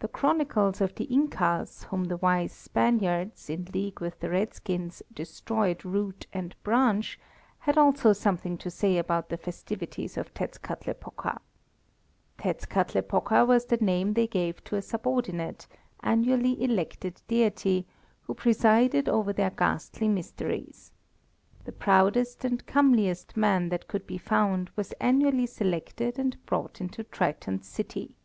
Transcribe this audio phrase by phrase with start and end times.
[0.00, 5.84] The chronicles of the Incas, whom the wise Spaniards, in league with the redskins, destroyed
[5.84, 7.16] root and branch,
[7.60, 11.38] had also something to say about the festivities of Tetzkatlepoka.
[12.38, 15.68] Tetzkatlepoka was the name they gave to a subordinate,
[16.02, 17.86] annually elected deity,
[18.22, 20.90] who presided over their ghastly mysteries.
[21.66, 27.04] The proudest and comeliest man that could be found was annually selected and brought into
[27.04, 28.16] Triton's city.